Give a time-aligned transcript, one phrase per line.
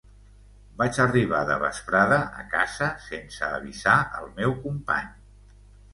[0.79, 5.15] Vaig arribar de vesprada a casa sense avisar el meu company.